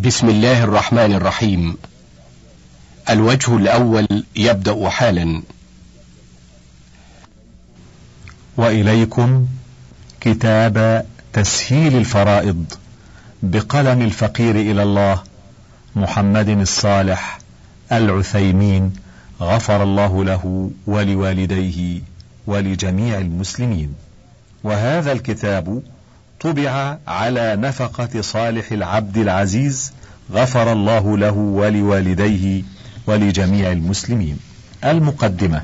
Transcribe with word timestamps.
بسم 0.00 0.28
الله 0.28 0.64
الرحمن 0.64 1.12
الرحيم. 1.12 1.76
الوجه 3.10 3.56
الأول 3.56 4.24
يبدأ 4.36 4.88
حالا. 4.88 5.42
وإليكم 8.56 9.46
كتاب 10.20 11.06
تسهيل 11.32 11.96
الفرائض 11.96 12.64
بقلم 13.42 14.02
الفقير 14.02 14.56
إلى 14.56 14.82
الله 14.82 15.22
محمد 15.96 16.48
الصالح 16.48 17.38
العثيمين. 17.92 18.92
غفر 19.40 19.82
الله 19.82 20.24
له 20.24 20.70
ولوالديه 20.86 22.00
ولجميع 22.46 23.18
المسلمين. 23.18 23.94
وهذا 24.64 25.12
الكتاب 25.12 25.82
طبع 26.40 26.96
على 27.08 27.56
نفقة 27.56 28.20
صالح 28.20 28.72
العبد 28.72 29.16
العزيز 29.16 29.92
غفر 30.32 30.72
الله 30.72 31.18
له 31.18 31.32
ولوالديه 31.32 32.62
ولجميع 33.06 33.72
المسلمين. 33.72 34.38
المقدمة 34.84 35.62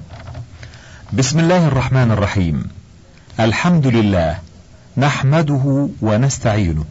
بسم 1.13 1.39
الله 1.39 1.69
الرحمن 1.69 2.11
الرحيم. 2.11 2.69
الحمد 3.41 3.87
لله 3.87 4.39
نحمده 4.97 5.89
ونستعينه 6.03 6.85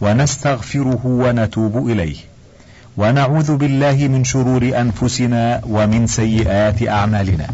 ونستغفره 0.00 1.00
ونتوب 1.04 1.90
إليه 1.90 2.16
ونعوذ 2.96 3.56
بالله 3.56 4.08
من 4.08 4.24
شرور 4.24 4.80
أنفسنا 4.80 5.62
ومن 5.64 6.06
سيئات 6.06 6.88
أعمالنا. 6.88 7.46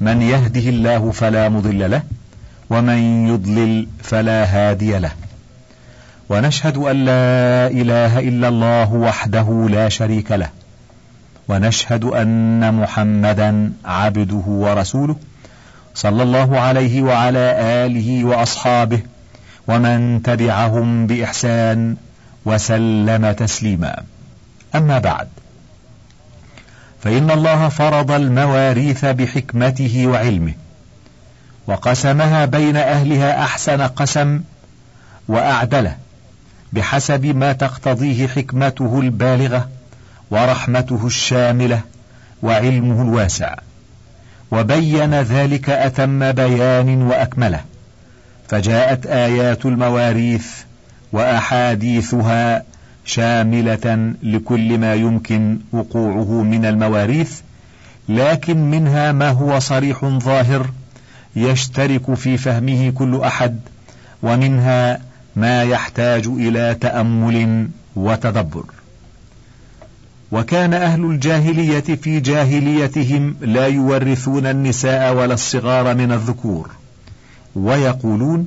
من 0.00 0.22
يهده 0.22 0.68
الله 0.68 1.10
فلا 1.10 1.48
مضل 1.48 1.90
له 1.90 2.02
ومن 2.70 3.26
يضلل 3.28 3.88
فلا 4.02 4.44
هادي 4.44 4.98
له. 4.98 5.12
ونشهد 6.28 6.76
أن 6.76 6.96
لا 7.04 7.66
إله 7.66 8.18
إلا 8.18 8.48
الله 8.48 8.92
وحده 8.92 9.66
لا 9.70 9.88
شريك 9.88 10.32
له. 10.32 10.50
ونشهد 11.48 12.04
أن 12.04 12.74
محمدا 12.74 13.72
عبده 13.84 14.44
ورسوله 14.46 15.16
صلى 15.94 16.22
الله 16.22 16.60
عليه 16.60 17.02
وعلى 17.02 17.56
آله 17.86 18.24
وأصحابه 18.24 19.00
ومن 19.68 20.22
تبعهم 20.22 21.06
بإحسان 21.06 21.96
وسلم 22.44 23.32
تسليما. 23.32 24.02
أما 24.74 24.98
بعد 24.98 25.28
فإن 27.02 27.30
الله 27.30 27.68
فرض 27.68 28.10
المواريث 28.10 29.04
بحكمته 29.04 30.06
وعلمه. 30.06 30.54
وقسمها 31.68 32.44
بين 32.44 32.76
أهلها 32.76 33.42
أحسن 33.42 33.82
قسم 33.82 34.40
وأعدله 35.28 35.96
بحسب 36.72 37.26
ما 37.26 37.52
تقتضيه 37.52 38.26
حكمته 38.26 39.00
البالغة 39.00 39.68
ورحمته 40.30 41.06
الشاملة 41.06 41.80
وعلمه 42.42 43.02
الواسع. 43.02 43.54
وبين 44.50 45.14
ذلك 45.14 45.70
أتم 45.70 46.32
بيان 46.32 47.02
وأكمله. 47.02 47.60
فجاءت 48.48 49.06
آيات 49.06 49.66
المواريث 49.66 50.46
وأحاديثها 51.12 52.64
شاملة 53.04 54.12
لكل 54.22 54.78
ما 54.78 54.94
يمكن 54.94 55.58
وقوعه 55.72 56.42
من 56.42 56.64
المواريث 56.64 57.40
لكن 58.08 58.70
منها 58.70 59.12
ما 59.12 59.30
هو 59.30 59.58
صريح 59.58 60.04
ظاهر 60.04 60.70
يشترك 61.38 62.14
في 62.14 62.36
فهمه 62.36 62.90
كل 62.90 63.20
أحد 63.20 63.60
ومنها 64.22 65.00
ما 65.36 65.62
يحتاج 65.62 66.26
إلى 66.26 66.76
تأمل 66.80 67.68
وتدبر. 67.96 68.64
وكان 70.32 70.74
أهل 70.74 71.04
الجاهلية 71.04 71.80
في 71.80 72.20
جاهليتهم 72.20 73.36
لا 73.40 73.66
يورثون 73.66 74.46
النساء 74.46 75.14
ولا 75.14 75.34
الصغار 75.34 75.94
من 75.94 76.12
الذكور 76.12 76.70
ويقولون 77.56 78.46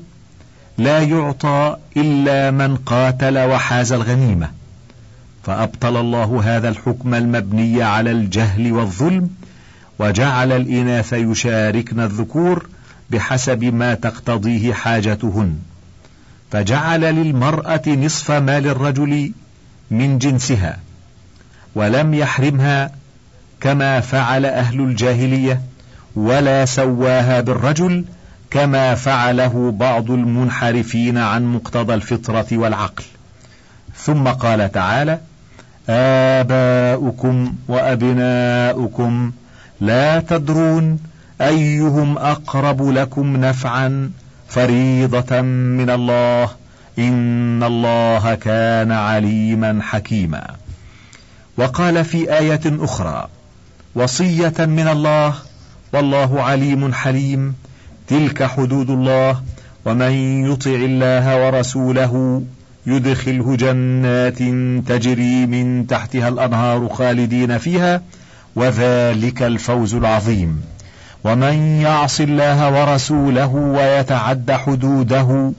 لا 0.77 0.99
يعطى 0.99 1.77
إلا 1.97 2.51
من 2.51 2.75
قاتل 2.75 3.37
وحاز 3.37 3.91
الغنيمة. 3.91 4.51
فأبطل 5.43 5.97
الله 5.97 6.41
هذا 6.43 6.69
الحكم 6.69 7.13
المبني 7.13 7.83
على 7.83 8.11
الجهل 8.11 8.71
والظلم 8.71 9.29
وجعل 9.99 10.51
الإناث 10.51 11.13
يشاركن 11.13 11.99
الذكور 11.99 12.69
بحسب 13.11 13.63
ما 13.63 13.93
تقتضيه 13.93 14.73
حاجتهن. 14.73 15.55
فجعل 16.51 17.01
للمرأة 17.01 17.81
نصف 17.87 18.31
مال 18.31 18.67
الرجل 18.67 19.31
من 19.91 20.17
جنسها 20.17 20.79
ولم 21.75 22.13
يحرمها 22.13 22.91
كما 23.61 23.99
فعل 23.99 24.45
أهل 24.45 24.81
الجاهلية 24.81 25.61
ولا 26.15 26.65
سواها 26.65 27.41
بالرجل 27.41 28.05
كما 28.51 28.95
فعله 28.95 29.71
بعض 29.71 30.11
المنحرفين 30.11 31.17
عن 31.17 31.53
مقتضى 31.53 31.93
الفطرة 31.93 32.47
والعقل. 32.51 33.03
ثم 33.95 34.27
قال 34.27 34.71
تعالى 34.71 35.19
آباؤكم 35.89 37.53
وأبناؤكم 37.67 39.31
لا 39.81 40.19
تدرون 40.19 40.99
أيهم 41.41 42.17
أقرب 42.17 42.89
لكم 42.89 43.37
نفعا 43.37 44.11
فريضة 44.47 45.41
من 45.41 45.89
الله؟ 45.89 46.49
إن 46.99 47.63
الله 47.63 48.35
كان 48.35 48.91
عليما 48.91 49.79
حكيما. 49.81 50.47
وقال 51.57 52.05
في 52.05 52.37
آية 52.37 52.61
أخرى 52.65 53.27
وصية 53.95 54.53
من 54.59 54.87
الله 54.87 55.33
والله 55.93 56.41
عليم 56.41 56.93
حليم. 56.93 57.55
تلك 58.07 58.43
حدود 58.43 58.89
الله 58.89 59.41
ومن 59.85 60.11
يطع 60.51 60.71
الله 60.71 61.45
ورسوله 61.45 62.43
يدخله 62.85 63.55
جنات 63.55 64.37
تجري 64.87 65.45
من 65.45 65.87
تحتها 65.87 66.27
الأنهار 66.27 66.89
خالدين 66.89 67.57
فيها 67.57 68.01
وذلك 68.55 69.41
الفوز 69.43 69.95
العظيم. 69.95 70.61
ومن 71.23 71.81
يعص 71.81 72.21
الله 72.21 72.81
ورسوله 72.81 73.47
ويتعد 73.47 74.51
حدوده 74.51 75.51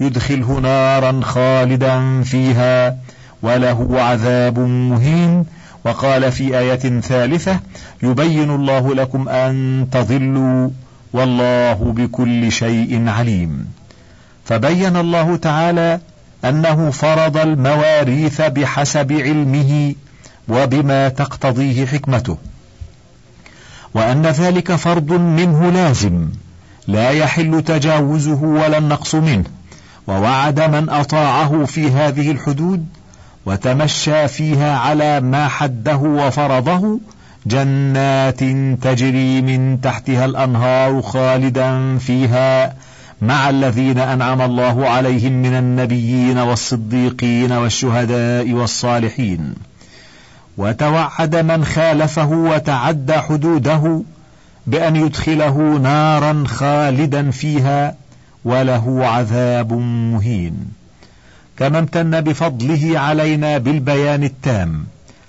يدخله 0.00 0.60
نارا 0.60 1.20
خالدا 1.22 2.22
فيها 2.22 2.96
وله 3.42 4.02
عذاب 4.02 4.58
مهين. 4.58 5.44
وقال 5.84 6.32
في 6.32 6.58
آية 6.58 7.00
ثالثة 7.00 7.60
يبين 8.02 8.50
الله 8.50 8.94
لكم 8.94 9.28
أن 9.28 9.86
تضلوا 9.92 10.70
والله 11.12 11.92
بكل 11.96 12.52
شيء 12.52 13.08
عليم. 13.08 13.66
فبين 14.44 14.96
الله 14.96 15.36
تعالى 15.36 16.00
أنه 16.44 16.90
فرض 16.90 17.36
المواريث 17.36 18.40
بحسب 18.40 19.12
علمه 19.12 19.94
وبما 20.48 21.08
تقتضيه 21.08 21.86
حكمته. 21.86 22.36
وأن 23.94 24.22
ذلك 24.22 24.74
فرض 24.74 25.12
منه 25.12 25.70
لازم. 25.70 26.28
لا 26.88 27.10
يحل 27.10 27.62
تجاوزه 27.62 28.42
ولا 28.42 28.78
النقص 28.78 29.14
منه. 29.14 29.44
ووعد 30.06 30.60
من 30.60 30.90
أطاعه 30.90 31.64
في 31.64 31.90
هذه 31.90 32.30
الحدود 32.30 32.86
وتمشى 33.46 34.28
فيها 34.28 34.78
على 34.78 35.20
ما 35.20 35.48
حده 35.48 35.96
وفرضه 35.96 37.00
جنات 37.46 38.40
تجري 38.82 39.42
من 39.42 39.80
تحتها 39.80 40.24
الأنهار 40.24 41.02
خالدا 41.02 41.98
فيها 41.98 42.74
مع 43.22 43.50
الذين 43.50 43.98
أنعم 43.98 44.42
الله 44.42 44.88
عليهم 44.88 45.32
من 45.32 45.54
النبيين 45.54 46.38
والصديقين 46.38 47.52
والشهداء 47.52 48.52
والصالحين. 48.52 49.54
وتوعد 50.58 51.36
من 51.36 51.64
خالفه 51.64 52.28
وتعدى 52.28 53.12
حدوده 53.12 54.02
بأن 54.66 54.96
يدخله 54.96 55.78
نارا 55.82 56.44
خالدا 56.46 57.30
فيها 57.30 57.94
وله 58.44 59.06
عذاب 59.06 59.72
مهين. 60.12 60.54
كما 61.56 61.78
امتن 61.78 62.20
بفضله 62.20 62.98
علينا 62.98 63.58
بالبيان 63.58 64.24
التام 64.24 64.86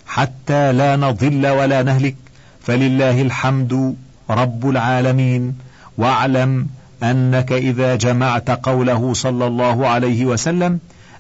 حتى 0.07 0.73
لا 0.73 0.95
نضل 0.95 1.47
ولا 1.47 1.83
نهلك 1.83 2.15
فلله 2.61 3.21
الحمد 3.21 3.95
رب 4.29 4.69
العالمين. 4.69 5.55
واعلم 5.97 6.67
أنك 7.03 7.51
إذا 7.51 7.95
جمعت 7.95 8.49
قوله 8.51 9.13
صلى 9.13 9.47
الله 9.47 9.87
عليه 9.87 10.25
وسلم 10.25 10.79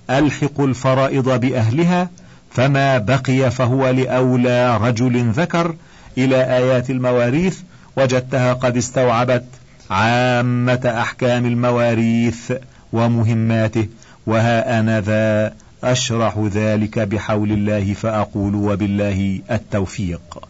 ألحق 0.09 0.61
الفرائض 0.61 1.39
بأهلها 1.39 2.09
فما 2.51 2.97
بقي 2.97 3.51
فهو 3.51 3.89
لأولى 3.89 4.77
رجل 4.77 5.31
ذكر 5.31 5.75
إلى 6.17 6.43
آيات 6.43 6.89
المواريث 6.89 7.59
وجدتها 7.97 8.53
قد 8.53 8.77
استوعبت 8.77 9.45
عامة 9.89 10.93
أحكام 11.01 11.45
المواريث 11.45 12.51
ومهماته 12.93 13.87
وها 14.25 14.79
أنا 14.79 15.01
ذا 15.01 15.53
أشرح 15.83 16.37
ذلك 16.37 16.99
بحول 16.99 17.51
الله 17.51 17.93
فأقول 17.93 18.55
وبالله 18.55 19.41
التوفيق. 19.51 20.47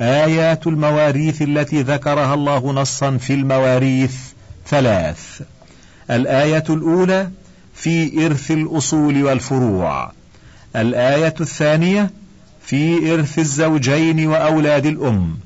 آيات 0.00 0.66
المواريث 0.66 1.42
التي 1.42 1.82
ذكرها 1.82 2.34
الله 2.34 2.72
نصا 2.72 3.16
في 3.16 3.34
المواريث 3.34 4.16
ثلاث. 4.66 5.42
الآية 6.10 6.64
الأولى 6.70 7.30
في 7.74 8.26
إرث 8.26 8.50
الأصول 8.50 9.22
والفروع. 9.22 10.12
الآية 10.76 11.34
الثانية 11.40 12.10
في 12.62 13.14
إرث 13.14 13.38
الزوجين 13.38 14.26
وأولاد 14.26 14.86
الأم. 14.86 15.36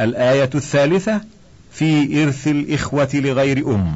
الآية 0.00 0.50
الثالثة 0.54 1.20
في 1.72 2.22
إرث 2.24 2.48
الإخوة 2.48 3.08
لغير 3.14 3.74
أم. 3.74 3.94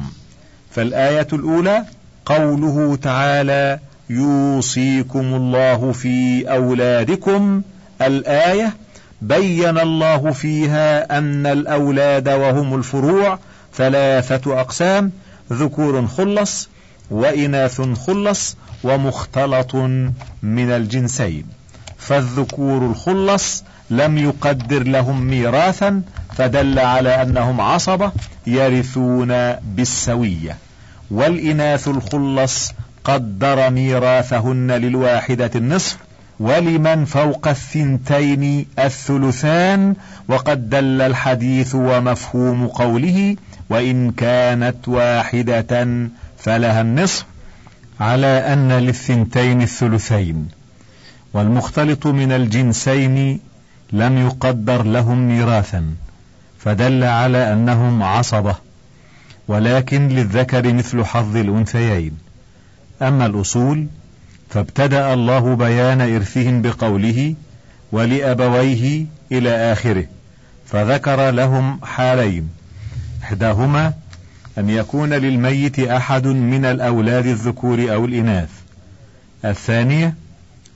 فالآية 0.71 1.27
الأولى 1.33 1.85
قوله 2.25 2.95
تعالى 2.95 3.79
يوصيكم 4.09 5.33
الله 5.33 5.91
في 5.91 6.43
أولادكم. 6.51 7.61
الآية 8.01 8.73
بين 9.21 9.79
الله 9.79 10.31
فيها 10.31 11.17
أن 11.17 11.45
الأولاد 11.45 12.29
وهم 12.29 12.75
الفروع 12.75 13.39
ثلاثة 13.75 14.61
أقسام. 14.61 15.11
ذكور 15.53 16.07
خلص 16.07 16.69
وإناث 17.11 17.81
خلص 17.81 18.57
ومختلط 18.83 19.75
من 20.43 20.71
الجنسين. 20.71 21.45
فالذكور 21.97 22.85
الخلص 22.85 23.63
لم 23.89 24.17
يقدر 24.17 24.83
لهم 24.83 25.21
ميراثا 25.21 26.01
فدل 26.35 26.79
على 26.79 27.21
أنهم 27.21 27.61
عصبة 27.61 28.11
يرثون 28.47 29.53
بالسوية. 29.53 30.57
والإناث 31.11 31.87
الخلص 31.87 32.71
قدر 33.03 33.69
ميراثهن 33.69 34.71
للواحدة 34.71 35.51
النصف 35.55 35.97
ولمن 36.39 37.05
فوق 37.05 37.47
الثنتين 37.47 38.65
الثلثان؟ 38.79 39.95
وقد 40.27 40.69
دل 40.69 41.01
الحديث 41.01 41.75
ومفهوم 41.75 42.67
قوله 42.67 43.35
وإن 43.69 44.11
كانت 44.11 44.87
واحدة 44.87 45.87
فلها 46.43 46.81
النصف 46.81 47.25
على 47.99 48.53
أن 48.53 48.71
للثنتين 48.71 49.61
الثلثين 49.61 50.47
والمختلط 51.33 52.07
من 52.07 52.31
الجنسين 52.31 53.39
لم 53.91 54.17
يقدر 54.17 54.83
لهم 54.83 55.27
ميراثا 55.27 55.85
فدل 56.59 57.03
على 57.03 57.53
أنهم 57.53 58.03
عصبة 58.03 58.55
ولكن 59.47 60.07
للذكر 60.07 60.73
مثل 60.73 61.05
حظ 61.05 61.35
الأنثيين. 61.35 62.17
أما 63.01 63.25
الأصول 63.25 63.87
فابتدأ 64.49 65.13
الله 65.13 65.55
بيان 65.55 66.01
إرثهم 66.01 66.61
بقوله 66.61 67.35
ولأبويه 67.91 69.05
إلى 69.31 69.73
آخره 69.73 70.05
فذكر 70.65 71.31
لهم 71.31 71.79
حالين 71.83 72.49
إحداهما 73.23 73.93
أن 74.57 74.69
يكون 74.69 75.13
للميت 75.13 75.79
أحد 75.79 76.27
من 76.27 76.65
الأولاد 76.65 77.25
الذكور 77.25 77.93
أو 77.93 78.05
الإناث؟ 78.05 78.49
الثانية 79.45 80.15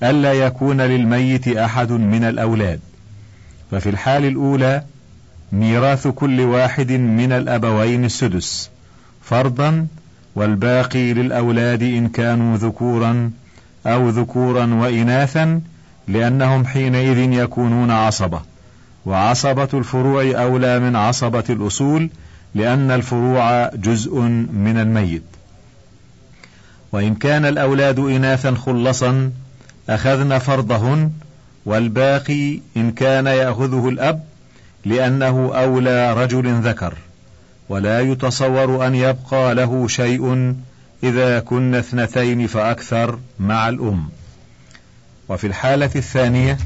ألا 0.03 0.33
يكون 0.33 0.81
للميت 0.81 1.47
أحد 1.47 1.91
من 1.91 2.23
الأولاد؟ 2.23 2.79
ففي 3.71 3.89
الحال 3.89 4.25
الأولى 4.25 4.83
ميراث 5.51 6.07
كل 6.07 6.41
واحد 6.41 6.91
من 6.91 7.31
الأبوين 7.31 8.05
السدس 8.05 8.69
فرضا 9.21 9.87
والباقي 10.35 11.13
للأولاد 11.13 11.83
إن 11.83 12.07
كانوا 12.07 12.57
ذكورا 12.57 13.31
أو 13.85 14.09
ذكورا 14.09 14.65
وإناثا 14.73 15.61
لأنهم 16.07 16.65
حينئذ 16.65 17.17
يكونون 17.17 17.91
عصبة. 17.91 18.41
وعصبة 19.05 19.69
الفروع 19.73 20.23
أولى 20.23 20.79
من 20.79 20.95
عصبة 20.95 21.43
الأصول 21.49 22.09
لأن 22.55 22.91
الفروع 22.91 23.69
جزء 23.75 24.19
من 24.19 24.77
الميت. 24.77 25.23
وإن 26.91 27.15
كان 27.15 27.45
الأولاد 27.45 27.99
إناثا 27.99 28.55
خلصا 28.55 29.31
أخذن 29.89 30.37
فرضهن 30.37 31.11
والباقي 31.65 32.59
إن 32.77 32.91
كان 32.91 33.27
يأخذه 33.27 33.89
الأب 33.89 34.23
لأنه 34.85 35.51
أولى 35.55 36.13
رجل 36.13 36.61
ذكر. 36.61 36.93
ولا 37.69 38.01
يتصور 38.01 38.87
أن 38.87 38.95
يبقى 38.95 39.55
له 39.55 39.87
شيء 39.87 40.55
إذا 41.03 41.39
كن 41.39 41.75
اثنتين 41.75 42.47
فأكثر 42.47 43.19
مع 43.39 43.69
الأم. 43.69 44.09
وفي 45.29 45.47
الحالة 45.47 45.91
الثانية 45.95 46.57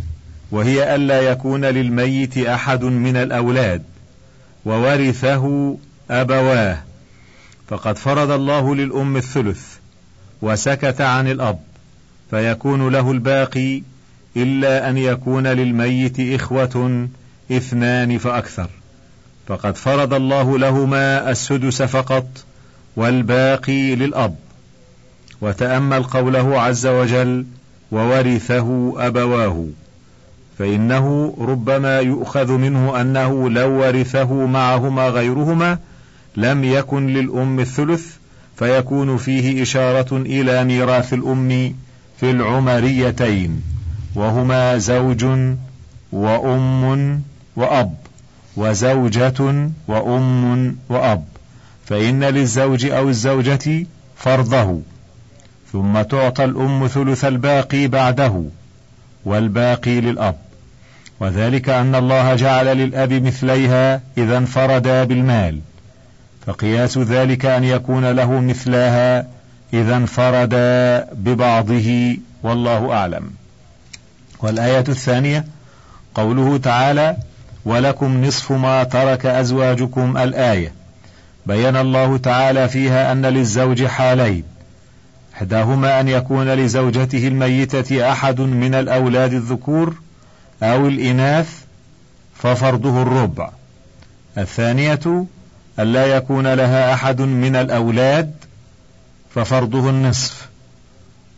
وهي 0.52 0.96
ألا 0.96 1.22
يكون 1.22 1.66
للميت 1.66 2.38
أحد 2.38 2.84
من 2.84 3.16
الأولاد 3.16 3.84
وورثه 4.66 5.78
أبواه. 6.12 6.84
فقد 7.68 7.98
فرض 7.98 8.32
الله 8.32 8.76
للأم 8.76 9.18
الثلث 9.18 9.64
وسكت 10.42 11.02
عن 11.02 11.28
الأب 11.28 11.60
فيكون 12.30 12.90
له 12.90 13.12
الباقي 13.12 13.82
إلا 14.38 14.90
أن 14.90 14.98
يكون 14.98 15.48
للميت 15.48 16.20
إخوة 16.20 17.08
اثنان 17.52 18.18
فأكثر. 18.18 18.70
فقد 19.48 19.76
فرض 19.78 20.14
الله 20.14 20.58
لهما 20.58 21.32
السدس 21.32 21.82
فقط 21.82 22.28
والباقي 22.96 23.96
للأب. 23.96 24.36
وتأمل 25.42 26.04
قوله 26.04 26.62
عز 26.62 26.88
وجل 26.88 27.46
وورثه 27.92 28.94
أبواه. 28.98 29.68
فإنه 30.60 31.36
ربما 31.42 32.00
يؤخذ 32.00 32.52
منه 32.52 33.02
أنه 33.02 33.50
لو 33.50 33.82
ورثه 33.82 34.34
معهما 34.34 35.08
غيرهما 35.08 35.78
لم 36.38 36.64
يكن 36.64 37.08
للأم 37.08 37.60
الثلث 37.60 38.06
فيكون 38.58 39.18
فيه 39.18 39.62
إشارة 39.62 40.18
إلى 40.18 40.64
ميراث 40.64 41.14
الأم 41.14 41.76
في 42.20 42.32
العمريتين 42.32 43.62
وهما 44.16 44.78
زوج 44.78 45.26
وأم 46.12 47.22
وأب 47.56 47.96
وزوجة 48.58 49.70
وأم 49.88 50.76
وأب 50.90 51.24
فإن 51.86 52.24
للزوج 52.24 52.86
أو 52.86 53.10
الزوجة 53.10 53.86
فرضه 54.16 54.82
ثم 55.72 56.02
تعطى 56.02 56.44
الأم 56.44 56.88
ثلث 56.88 57.26
الباقي 57.26 57.88
بعده 57.88 58.44
والباقي 59.26 60.02
للأب. 60.02 60.49
وذلك 61.20 61.70
أن 61.70 61.96
الله 61.96 62.36
جعل 62.36 62.66
للأب 62.78 63.14
مثليها 63.14 64.02
إذا 64.18 64.38
انفردا 64.38 65.04
بالمال. 65.04 65.60
فقياس 66.48 66.98
ذلك 66.98 67.46
أن 67.46 67.64
يكون 67.64 68.12
له 68.12 68.40
مثلها 68.40 69.28
إذا 69.74 69.96
انفردا 69.96 71.08
ببعضه 71.14 72.18
والله 72.44 72.94
أعلم. 72.94 73.32
والآية 74.40 74.84
الثانية 74.90 75.46
قوله 76.16 76.58
تعالى 76.58 77.18
ولكم 77.66 78.26
نصف 78.26 78.52
ما 78.52 78.84
ترك 78.84 79.26
أزواجكم. 79.26 80.18
الآية 80.18 80.74
بين 81.46 81.76
الله 81.76 82.18
تعالى 82.18 82.70
فيها 82.70 83.12
أن 83.12 83.26
للزوج 83.26 83.86
حالين 83.86 84.44
إحداهما 85.36 86.00
أن 86.00 86.08
يكون 86.08 86.50
لزوجته 86.54 87.28
الميتة 87.28 88.12
أحد 88.12 88.42
من 88.42 88.76
الأولاد 88.76 89.34
الذكور 89.34 89.96
أو 90.64 90.88
الإناث 90.88 91.50
ففرضه 92.36 93.02
الربع. 93.02 93.50
الثانية 94.38 95.26
ألا 95.80 96.06
يكون 96.06 96.54
لها 96.54 96.94
أحد 96.94 97.22
من 97.22 97.56
الأولاد 97.56 98.34
ففرضه 99.36 99.90
النصف. 99.90 100.50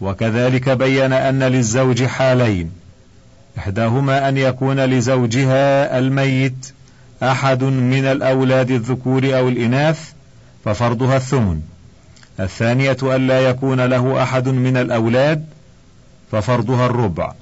وكذلك 0.02 0.70
بين 0.70 1.14
أن 1.14 1.44
للزوج 1.44 2.04
حالين. 2.04 2.72
إحداهما 3.58 4.30
أن 4.30 4.38
يكون 4.38 4.80
لزوجها 4.80 6.00
الميت 6.00 6.74
أحد 7.24 7.64
من 7.64 8.06
الأولاد 8.06 8.72
الذكور 8.72 9.38
أو 9.38 9.50
الإناث 9.50 10.12
ففرضها 10.66 11.18
الثمن. 11.18 11.62
الثانية 12.40 12.98
ألا 13.04 13.42
يكون 13.42 13.82
له 13.82 14.24
أحد 14.24 14.48
من 14.48 14.78
الأولاد 14.78 15.46
ففرضها 16.32 16.86
الربع. 16.86 17.34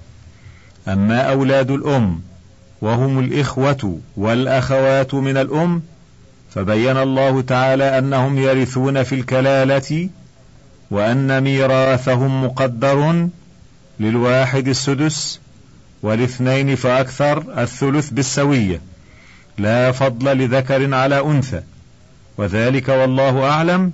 أما 0.87 1.21
أولاد 1.21 1.71
الأم 1.71 2.21
وهم 2.81 3.19
الإخوة 3.19 3.99
والأخوات 4.17 5.13
من 5.13 5.37
الأم 5.37 5.81
فبين 6.49 6.97
الله 6.97 7.41
تعالى 7.41 7.97
أنهم 7.97 8.37
يرثون 8.37 9.03
في 9.03 9.15
الكلالة 9.15 10.09
وأن 10.91 11.43
ميراثهم 11.43 12.43
مقدر 12.43 13.27
للواحد 13.99 14.67
السدس 14.67 15.39
والاثنين 16.03 16.75
فأكثر 16.75 17.61
الثلث 17.61 18.09
بالسوية. 18.09 18.81
لا 19.57 19.91
فضل 19.91 20.37
لذكر 20.37 20.95
على 20.95 21.19
أنثى. 21.19 21.61
وذلك 22.37 22.89
والله 22.89 23.49
أعلم 23.49 23.91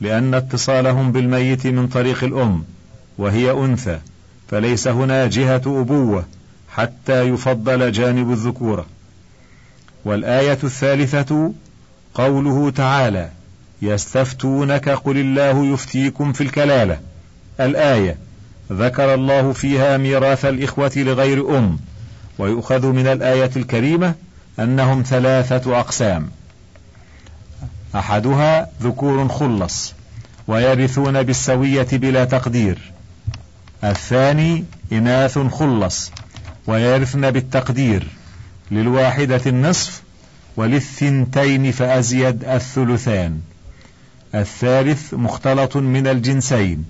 لأن 0.00 0.34
اتصالهم 0.34 1.12
بالميت 1.12 1.66
من 1.66 1.88
طريق 1.88 2.24
الأم 2.24 2.64
وهي 3.18 3.50
أنثى. 3.50 3.98
فليس 4.48 4.88
هنا 4.88 5.26
جهة 5.26 5.62
أبوة 5.66 6.24
حتى 6.74 7.22
يفضل 7.22 7.92
جانب 7.92 8.32
الذكورة. 8.32 8.86
والآية 10.04 10.58
الثالثة 10.64 11.52
قوله 12.14 12.70
تعالى 12.70 13.30
يستفتونك 13.82 14.88
قل 14.88 15.18
الله 15.18 15.66
يفتيكم 15.66 16.32
في 16.32 16.40
الكلالة. 16.40 17.00
الآية 17.60 18.16
ذكر 18.72 19.14
الله 19.14 19.52
فيها 19.52 19.96
ميراث 19.96 20.44
الإخوة 20.44 20.92
لغير 20.96 21.58
أم. 21.58 21.78
ويؤخذ 22.38 22.86
من 22.86 23.06
الآية 23.06 23.50
الكريمة 23.56 24.14
أنهم 24.58 25.02
ثلاثة 25.02 25.80
أقسام. 25.80 26.30
أحدها 27.94 28.70
ذكور 28.82 29.28
خلص 29.28 29.94
ويرثون 30.48 31.22
بالسوية 31.22 31.88
بلا 31.92 32.24
تقدير. 32.24 32.78
الثاني 33.84 34.64
إناث 34.92 35.38
خلص 35.38 36.12
ويرثن 36.66 37.30
بالتقدير 37.30 38.06
للواحدة 38.70 39.40
النصف 39.46 40.02
وللثنتين 40.56 41.70
فأزيد 41.70 42.44
الثلثان. 42.44 43.40
الثالث 44.34 45.14
مختلط 45.14 45.76
من 45.76 46.06
الجنسين 46.06 46.84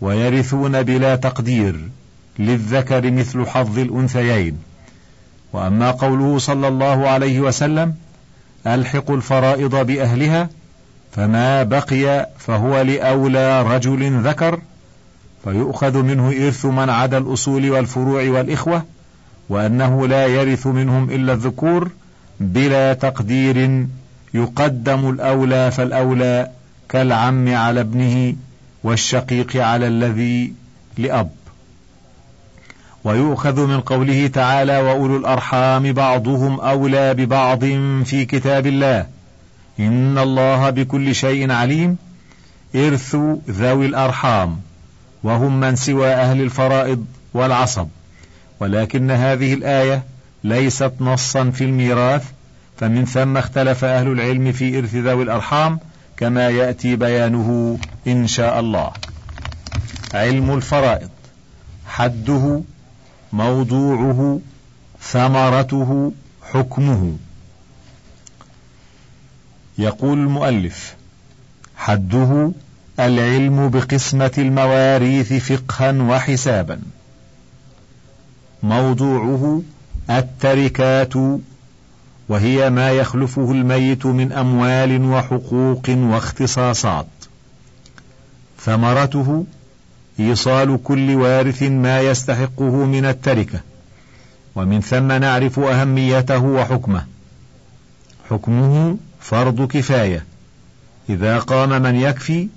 ويرثون 0.00 0.82
بلا 0.82 1.16
تقدير 1.16 1.80
للذكر 2.38 3.10
مثل 3.10 3.46
حظ 3.46 3.78
الأنثيين. 3.78 4.58
وأما 5.52 5.90
قوله 5.90 6.38
صلى 6.38 6.68
الله 6.68 7.08
عليه 7.08 7.40
وسلم 7.40 7.94
ألحقوا 8.66 9.16
الفرائض 9.16 9.86
بأهلها 9.86 10.48
فما 11.12 11.62
بقي 11.62 12.28
فهو 12.38 12.80
لأولى 12.80 13.62
رجل 13.62 14.20
ذكر 14.22 14.60
فيؤخذ 15.46 16.02
منه 16.02 16.46
إرث 16.46 16.66
من 16.66 16.90
عدا 16.90 17.18
الأصول 17.18 17.70
والفروع 17.70 18.28
والإخوة 18.28 18.84
وأنه 19.48 20.06
لا 20.06 20.26
يرث 20.26 20.66
منهم 20.66 21.10
إلا 21.10 21.32
الذكور 21.32 21.90
بلا 22.40 22.92
تقدير 22.92 23.86
يقدم 24.34 25.10
الأولى 25.10 25.70
فالأولى 25.70 26.50
كالعم 26.88 27.54
على 27.54 27.80
ابنه 27.80 28.34
والشقيق 28.84 29.56
على 29.56 29.86
الذي 29.86 30.52
لأب. 30.98 31.30
ويؤخذ 33.04 33.66
من 33.66 33.80
قوله 33.80 34.26
تعالى 34.26 34.78
وأولو 34.78 35.16
الأرحام 35.16 35.92
بعضهم 35.92 36.60
أولى 36.60 37.14
ببعض 37.14 37.64
في 38.04 38.24
كتاب 38.24 38.66
الله. 38.66 39.06
إن 39.80 40.18
الله 40.18 40.70
بكل 40.70 41.14
شيء 41.14 41.52
عليم. 41.52 41.96
إرث 42.74 43.16
ذوي 43.50 43.86
الأرحام. 43.86 44.65
وهم 45.26 45.60
من 45.60 45.76
سوى 45.76 46.08
أهل 46.14 46.40
الفرائض 46.40 47.06
والعصب. 47.34 47.88
ولكن 48.60 49.10
هذه 49.10 49.54
الآية 49.54 50.04
ليست 50.44 50.92
نصا 51.00 51.50
في 51.50 51.64
الميراث 51.64 52.24
فمن 52.76 53.04
ثم 53.04 53.36
اختلف 53.36 53.84
أهل 53.84 54.08
العلم 54.12 54.52
في 54.52 54.78
إرث 54.78 54.94
ذوي 54.94 55.22
الأرحام 55.22 55.80
كما 56.16 56.48
يأتي 56.48 56.96
بيانه 56.96 57.78
إن 58.06 58.26
شاء 58.26 58.60
الله. 58.60 58.92
علم 60.14 60.54
الفرائض 60.54 61.10
حده 61.86 62.62
موضوعه 63.32 64.40
ثمرته 65.00 66.12
حكمه. 66.52 67.16
يقول 69.78 70.18
المؤلف 70.18 70.94
حده 71.76 72.52
العلم 73.00 73.68
بقسمة 73.68 74.32
المواريث 74.38 75.32
فقها 75.32 75.92
وحسابا. 75.92 76.80
موضوعه 78.62 79.62
التركات 80.10 81.14
وهي 82.28 82.70
ما 82.70 82.90
يخلفه 82.90 83.52
الميت 83.52 84.06
من 84.06 84.32
أموال 84.32 85.04
وحقوق 85.04 85.88
واختصاصات. 85.88 87.06
ثمرته 88.60 89.44
إيصال 90.20 90.78
كل 90.84 91.14
وارث 91.14 91.62
ما 91.62 92.00
يستحقه 92.00 92.84
من 92.84 93.04
التركة 93.04 93.60
ومن 94.54 94.80
ثم 94.80 95.12
نعرف 95.12 95.58
أهميته 95.58 96.44
وحكمه. 96.44 97.04
حكمه 98.30 98.96
فرض 99.20 99.68
كفاية 99.68 100.24
إذا 101.08 101.38
قام 101.38 101.82
من 101.82 101.96
يكفي 101.96 102.48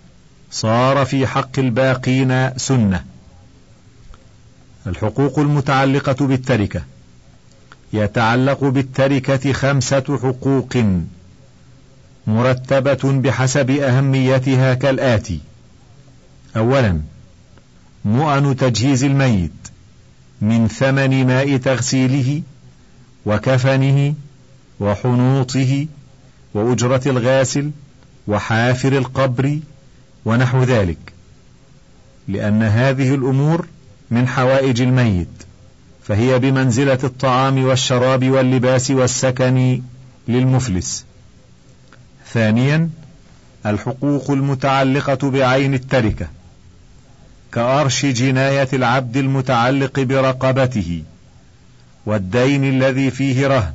صار 0.51 1.05
في 1.05 1.27
حق 1.27 1.59
الباقين 1.59 2.57
سنة. 2.57 3.05
الحقوق 4.87 5.39
المتعلقة 5.39 6.27
بالتركة. 6.27 6.81
يتعلق 7.93 8.63
بالتركة 8.63 9.53
خمسة 9.53 10.19
حقوق 10.23 10.77
مرتبة 12.27 13.21
بحسب 13.21 13.69
أهميتها 13.71 14.73
كالآتي: 14.73 15.39
أولا 16.57 17.01
مؤن 18.05 18.55
تجهيز 18.55 19.03
الميت 19.03 19.51
من 20.41 20.67
ثمن 20.67 21.27
ماء 21.27 21.57
تغسيله 21.57 22.41
وكفنه 23.25 24.13
وحنوطه 24.79 25.87
وأجرة 26.53 27.01
الغاسل 27.05 27.71
وحافر 28.27 28.97
القبر 28.97 29.59
ونحو 30.25 30.63
ذلك، 30.63 31.13
لأن 32.27 32.63
هذه 32.63 33.15
الأمور 33.15 33.67
من 34.11 34.27
حوائج 34.27 34.81
الميت 34.81 35.27
فهي 36.03 36.39
بمنزلة 36.39 36.99
الطعام 37.03 37.63
والشراب 37.63 38.29
واللباس 38.29 38.91
والسكن 38.91 39.81
للمفلس. 40.27 41.05
ثانيا 42.33 42.89
الحقوق 43.65 44.31
المتعلقة 44.31 45.29
بعين 45.29 45.73
التركة 45.73 46.27
كأرش 47.51 48.05
جناية 48.05 48.67
العبد 48.73 49.17
المتعلق 49.17 49.99
برقبته 49.99 51.03
والدين 52.05 52.63
الذي 52.63 53.11
فيه 53.11 53.47
رهن 53.47 53.73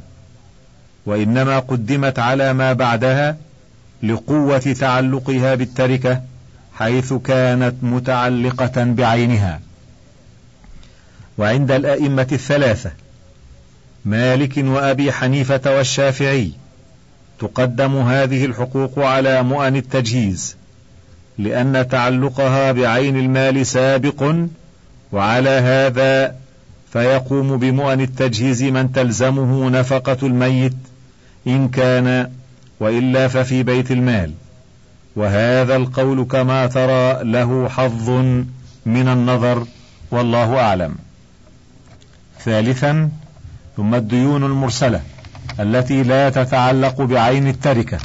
وإنما 1.06 1.58
قدمت 1.58 2.18
على 2.18 2.52
ما 2.52 2.72
بعدها 2.72 3.36
لقوة 4.02 4.58
تعلقها 4.58 5.54
بالتركة 5.54 6.22
حيث 6.78 7.12
كانت 7.12 7.75
متعلقة 7.83 8.85
بعينها. 8.85 9.61
وعند 11.38 11.71
الأئمة 11.71 12.26
الثلاثة 12.33 12.93
مالك 14.04 14.52
وأبي 14.59 15.12
حنيفة 15.12 15.76
والشافعي 15.76 16.52
تقدم 17.38 17.97
هذه 17.97 18.45
الحقوق 18.45 18.99
على 18.99 19.43
مؤن 19.43 19.76
التجهيز 19.76 20.57
لأن 21.38 21.88
تعلقها 21.88 22.73
بعين 22.73 23.16
المال 23.16 23.66
سابق 23.66 24.35
وعلى 25.12 25.50
هذا 25.50 26.35
فيقوم 26.93 27.57
بمؤن 27.57 28.00
التجهيز 28.00 28.62
من 28.62 28.93
تلزمه 28.93 29.71
نفقة 29.71 30.16
الميت 30.23 30.76
إن 31.47 31.69
كان 31.69 32.31
وإلا 32.81 33.28
ففي 33.28 33.62
بيت 33.62 33.90
المال. 33.90 34.33
وهذا 35.16 35.76
القول 35.76 36.25
كما 36.25 36.66
ترى 36.66 37.25
له 37.25 37.68
حظ 37.68 38.11
من 38.87 39.09
النظر 39.09 39.66
والله 40.11 40.61
أعلم. 40.61 40.94
ثالثا 42.44 43.11
ثم 43.76 43.94
الديون 43.94 44.44
المرسلة 44.44 45.00
التي 45.61 46.02
لا 46.02 46.30
تتعلق 46.30 47.02
بعين 47.02 47.49
التركة 47.49 47.99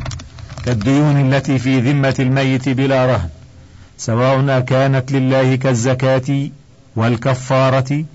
كالديون 0.65 1.33
التي 1.33 1.59
في 1.59 1.79
ذمة 1.79 2.15
الميت 2.19 2.69
بلا 2.69 3.05
رهن 3.05 3.29
سواء 3.97 4.59
كانت 4.59 5.11
لله 5.11 5.55
كالزكاة 5.55 6.49
والكفارة 6.95 8.05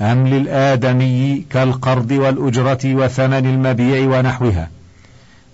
أم 0.00 0.26
للآدمي 0.26 1.44
كالقرض 1.50 2.10
والأجرة 2.10 2.78
وثمن 2.84 3.46
المبيع 3.46 4.18
ونحوها. 4.18 4.70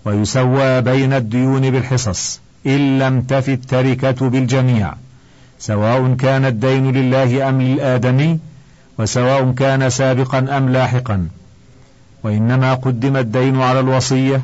ويسوى 0.05 0.81
بين 0.81 1.13
الديون 1.13 1.71
بالحصص. 1.71 2.41
إن 2.67 2.99
لم 2.99 3.23
تف 3.23 3.49
التركة 3.49 4.29
بالجميع 4.29 4.95
سواء 5.59 6.15
كان 6.15 6.45
الدين 6.45 6.93
لله 6.93 7.49
أم 7.49 7.63
للآدمي 7.63 8.39
وسواء 8.99 9.53
كان 9.53 9.91
سابقا 9.91 10.39
أم 10.39 10.69
لاحقا. 10.69 11.29
وإنما 12.25 12.75
قدم 12.75 13.17
الدين 13.17 13.61
على 13.61 13.81
الوصية 13.81 14.43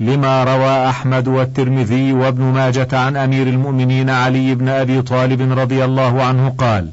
لما 0.00 0.44
روى 0.44 0.88
أحمد 0.88 1.28
والترمذي 1.28 2.12
وابن 2.12 2.42
ماجة 2.42 2.88
عن 2.92 3.16
أمير 3.16 3.46
المؤمنين 3.46 4.10
علي 4.10 4.54
بن 4.54 4.68
أبي 4.68 5.02
طالب 5.02 5.58
رضي 5.58 5.84
الله 5.84 6.22
عنه 6.22 6.48
قال 6.48 6.90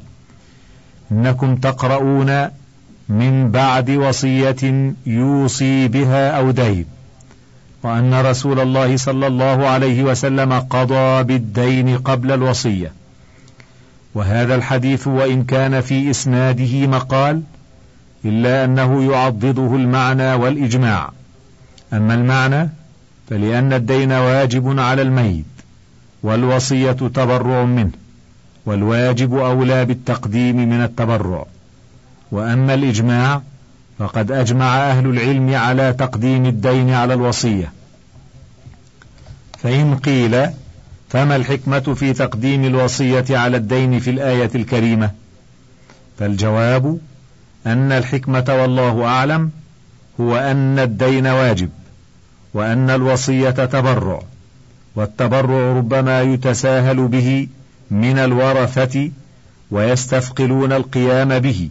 إنكم 1.12 1.56
تقرؤون 1.56 2.48
من 3.08 3.50
بعد 3.50 3.90
وصية 3.90 4.92
يوصي 5.06 5.88
بها 5.88 6.30
أو 6.30 6.50
دين. 6.50 6.97
وأن 7.82 8.14
رسول 8.14 8.60
الله 8.60 8.96
صلى 8.96 9.26
الله 9.26 9.66
عليه 9.68 10.02
وسلم 10.02 10.52
قضى 10.52 11.22
بالدين 11.22 11.98
قبل 11.98 12.32
الوصية. 12.32 12.92
وهذا 14.14 14.54
الحديث 14.54 15.06
وإن 15.06 15.44
كان 15.44 15.80
في 15.80 16.10
إسناده 16.10 16.86
مقال 16.86 17.42
إلا 18.24 18.64
أنه 18.64 19.12
يعضده 19.12 19.76
المعنى 19.76 20.34
والإجماع. 20.34 21.10
أما 21.92 22.14
المعنى 22.14 22.68
فلأن 23.30 23.72
الدين 23.72 24.12
واجب 24.12 24.78
على 24.78 25.02
الميت 25.02 25.44
والوصية 26.22 26.92
تبرع 26.92 27.64
منه 27.64 27.90
والواجب 28.66 29.34
أولى 29.34 29.84
بالتقديم 29.84 30.56
من 30.56 30.82
التبرع. 30.82 31.46
وأما 32.32 32.74
الإجماع 32.74 33.42
فقد 33.98 34.30
أجمع 34.32 34.90
أهل 34.90 35.06
العلم 35.06 35.54
على 35.54 35.92
تقديم 35.92 36.46
الدين 36.46 36.90
على 36.90 37.14
الوصية. 37.14 37.72
فإن 39.62 39.96
قيل 39.96 40.46
فما 41.08 41.36
الحكمة 41.36 41.80
في 41.80 42.12
تقديم 42.12 42.64
الوصية 42.64 43.24
على 43.30 43.56
الدين 43.56 44.00
في 44.00 44.10
الآية 44.10 44.50
الكريمة؟ 44.54 45.10
فالجواب 46.18 46.98
أن 47.66 47.92
الحكمة 47.92 48.44
والله 48.48 49.04
أعلم 49.04 49.50
هو 50.20 50.36
أن 50.36 50.78
الدين 50.78 51.26
واجب 51.26 51.70
وأن 52.54 52.90
الوصية 52.90 53.50
تبرع 53.50 54.22
والتبرع 54.96 55.72
ربما 55.72 56.22
يتساهل 56.22 57.08
به 57.08 57.48
من 57.90 58.18
الورثة 58.18 59.10
ويستثقلون 59.70 60.72
القيام 60.72 61.38
به. 61.38 61.68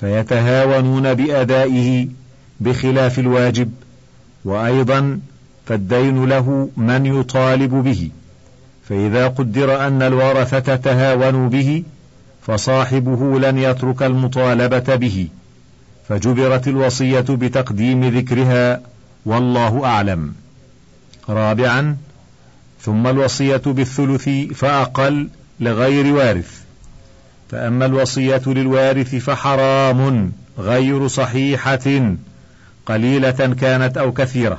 فيتهاونون 0.00 1.14
بأدائه 1.14 2.08
بخلاف 2.60 3.18
الواجب 3.18 3.70
وأيضا 4.44 5.20
فالدين 5.66 6.24
له 6.24 6.70
من 6.76 7.06
يطالب 7.06 7.74
به. 7.74 8.10
فإذا 8.88 9.28
قدر 9.28 9.86
أن 9.86 10.02
الورثة 10.02 10.76
تهاونوا 10.76 11.48
به 11.48 11.82
فصاحبه 12.46 13.38
لن 13.38 13.58
يترك 13.58 14.02
المطالبة 14.02 14.94
به. 14.94 15.28
فجبرت 16.08 16.68
الوصية 16.68 17.20
بتقديم 17.20 18.18
ذكرها 18.18 18.80
والله 19.26 19.84
أعلم. 19.84 20.34
رابعا 21.28 21.96
ثم 22.80 23.06
الوصية 23.06 23.62
بالثلث 23.66 24.28
فأقل 24.54 25.28
لغير 25.60 26.14
وارث. 26.14 26.67
فأما 27.48 27.86
الوصية 27.86 28.42
للوارث 28.46 29.14
فحرام 29.14 30.32
غير 30.58 31.08
صحيحة 31.08 32.14
قليلة 32.86 33.54
كانت 33.60 33.98
أو 33.98 34.12
كثيرة 34.12 34.58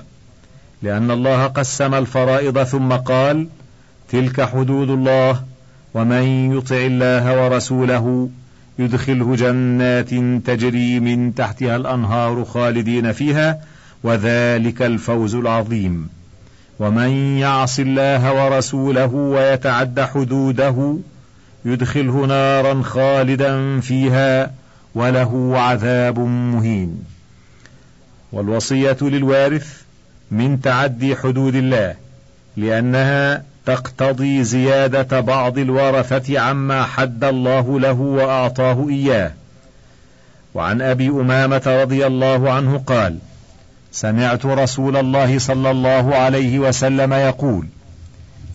لأن 0.82 1.12
الله 1.12 1.46
قسم 1.46 1.94
الفرائض 1.94 2.64
ثم 2.64 2.92
قال 2.94 3.48
تلك 4.10 4.42
حدود 4.42 4.90
الله 4.90 5.44
ومن 5.94 6.52
يطع 6.58 6.76
الله 6.76 7.44
ورسوله 7.44 8.30
يدخله 8.80 9.36
جنات 9.36 10.10
تجري 10.48 11.00
من 11.00 11.36
تحتها 11.36 11.76
الأنهار 11.76 12.46
خالدين 12.46 13.12
فيها 13.12 13.58
وذلك 14.04 14.82
الفوز 14.82 15.36
العظيم. 15.36 16.10
ومن 16.80 17.38
يعص 17.38 17.80
الله 17.80 18.46
ورسوله 18.46 19.14
ويتعد 19.14 20.00
حدوده 20.00 20.98
يدخله 21.66 22.26
نارا 22.26 22.84
خالدا 22.84 23.80
فيها 23.80 24.52
وله 24.96 25.60
عذاب 25.60 26.20
مهين. 26.20 27.04
والوصية 28.32 28.98
للوارث 29.02 29.82
من 30.32 30.62
تعدي 30.62 31.16
حدود 31.16 31.56
الله 31.56 31.96
لأنها 32.58 33.44
تقتضي 33.66 34.44
زيادة 34.44 35.20
بعض 35.20 35.58
الورثة 35.58 36.40
عما 36.40 36.84
حد 36.84 37.24
الله 37.24 37.80
له 37.80 38.00
وأعطاه 38.02 38.90
إياه. 38.90 39.32
وعن 40.54 40.82
أبي 40.82 41.10
أمامة 41.10 41.62
رضي 41.82 42.08
الله 42.08 42.52
عنه 42.52 42.78
قال 42.78 43.18
سمعت 43.92 44.46
رسول 44.46 44.98
الله 44.98 45.40
صلى 45.40 45.72
الله 45.72 46.16
عليه 46.16 46.60
وسلم 46.60 47.14
يقول 47.14 47.66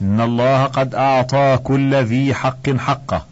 إن 0.02 0.20
الله 0.20 0.64
قد 0.64 0.94
أعطى 0.94 1.58
كل 1.64 1.94
ذي 1.94 2.34
حق 2.34 2.70
حقه 2.70 3.24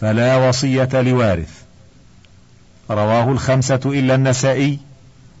فلا 0.00 0.48
وصية 0.48 0.88
لوارث. 0.92 1.62
رواه 2.90 3.30
الخمسة 3.30 3.80
إلا 3.84 4.14
النسائي 4.14 4.78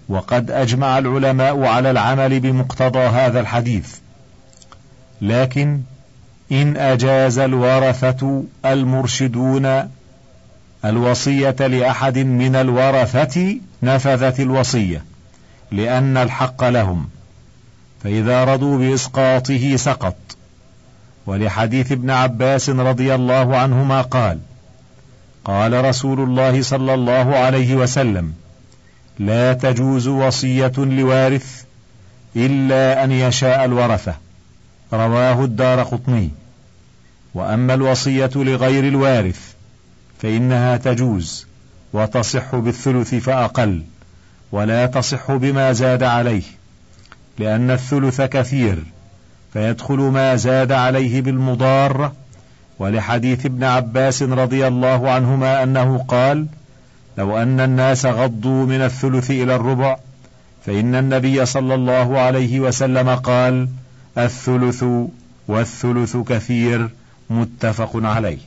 وقد 0.08 0.50
أجمع 0.50 0.98
العلماء 0.98 1.64
على 1.64 1.90
العمل 1.90 2.40
بمقتضى 2.40 2.98
هذا 2.98 3.40
الحديث. 3.40 3.96
لكن 5.22 5.80
إن 6.52 6.76
أجاز 6.76 7.38
الورثة 7.38 8.44
المرشدون 8.64 9.90
الوصية 10.84 11.50
لأحد 11.50 12.18
من 12.18 12.56
الورثة 12.56 13.56
نفذت 13.82 14.40
الوصية 14.40 15.04
لأن 15.72 16.16
الحق 16.16 16.64
لهم. 16.64 17.08
فإذا 18.04 18.44
رضوا 18.44 18.78
بإسقاطه 18.78 19.76
سقط. 19.76 20.16
ولحديث 21.26 21.92
ابن 21.92 22.10
عباس 22.10 22.70
رضي 22.70 23.14
الله 23.14 23.56
عنهما 23.56 24.02
قال 24.02 24.38
قال 25.44 25.84
رسول 25.84 26.20
الله 26.20 26.62
صلى 26.62 26.94
الله 26.94 27.36
عليه 27.36 27.74
وسلم 27.74 28.32
لا 29.18 29.52
تجوز 29.52 30.06
وصية 30.08 30.72
لوارث 30.76 31.64
إلا 32.36 33.04
أن 33.04 33.12
يشاء 33.12 33.64
الورثة. 33.64 34.14
رواه 34.92 35.44
الدار 35.44 35.82
قطني. 35.82 36.30
وأما 37.34 37.74
الوصية 37.74 38.30
لغير 38.34 38.88
الوارث 38.88 39.40
فإنها 40.22 40.76
تجوز 40.76 41.46
وتصح 41.92 42.56
بالثلث 42.56 43.14
فأقل 43.14 43.82
ولا 44.52 44.86
تصح 44.86 45.32
بما 45.32 45.72
زاد 45.72 46.02
عليه. 46.02 46.42
لأن 47.38 47.70
الثلث 47.70 48.20
كثير 48.20 48.78
فيدخل 49.52 49.96
ما 49.96 50.36
زاد 50.36 50.72
عليه 50.72 51.20
بالمضاره 51.20 52.12
ولحديث 52.78 53.46
ابن 53.46 53.64
عباس 53.64 54.22
رضي 54.22 54.66
الله 54.66 55.10
عنهما 55.10 55.62
أنه 55.62 55.98
قال 56.08 56.46
لو 57.18 57.38
أن 57.38 57.60
الناس 57.60 58.06
غضوا 58.06 58.66
من 58.66 58.80
الثلث 58.80 59.30
إلى 59.30 59.54
الربع 59.54 59.96
فإن 60.66 60.94
النبي 60.94 61.46
صلى 61.46 61.74
الله 61.74 62.18
عليه 62.18 62.60
وسلم 62.60 63.08
قال 63.14 63.68
الثلث 64.18 64.84
والثلث 65.48 66.16
كثير 66.16 66.88
متفق 67.30 67.90
عليه. 67.94 68.38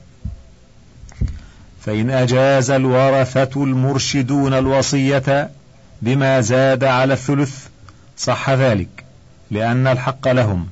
فإن 1.82 2.10
أجاز 2.10 2.72
الورثة 2.72 3.64
المرشدون 3.64 4.54
الوصية 4.54 5.50
بما 6.02 6.42
زاد 6.42 6.84
على 6.84 7.14
الثلث 7.14 7.68
صح 8.18 8.50
ذلك 8.50 9.06
لأن 9.52 9.88
الحق 9.88 10.28
لهم 10.28 10.68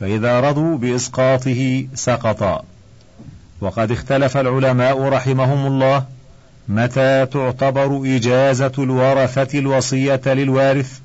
فإذا 0.00 0.40
رضوا 0.40 0.78
بإسقاطه 0.78 1.88
سقطا. 1.94 2.64
وقد 3.60 3.90
اختلف 3.90 4.36
العلماء 4.36 5.02
رحمهم 5.02 5.66
الله 5.66 6.04
متى 6.68 7.26
تعتبر 7.26 8.02
إجازة 8.04 8.72
الورثة 8.78 9.58
الوصية 9.58 10.20
للوارث 10.26 10.98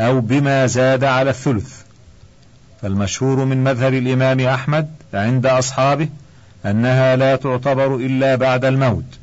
أو 0.00 0.20
بما 0.20 0.66
زاد 0.66 1.04
على 1.04 1.30
الثلث. 1.30 1.82
فالمشهور 2.82 3.44
من 3.44 3.64
مذهب 3.64 3.94
الإمام 3.94 4.40
أحمد 4.40 4.90
عند 5.14 5.46
أصحابه 5.46 6.08
أنها 6.66 7.16
لا 7.16 7.36
تعتبر 7.36 7.94
إلا 7.94 8.34
بعد 8.34 8.64
الموت 8.64 9.18